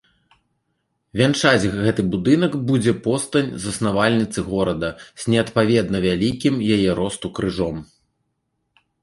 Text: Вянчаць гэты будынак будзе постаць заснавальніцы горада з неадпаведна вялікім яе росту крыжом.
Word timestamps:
Вянчаць 1.19 1.69
гэты 1.83 2.05
будынак 2.15 2.55
будзе 2.69 2.93
постаць 3.09 3.43
заснавальніцы 3.67 4.39
горада 4.49 4.89
з 5.05 5.35
неадпаведна 5.35 5.97
вялікім 6.09 6.55
яе 6.79 6.91
росту 7.03 7.27
крыжом. 7.39 7.77